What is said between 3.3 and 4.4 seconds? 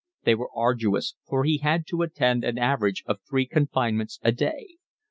confinements a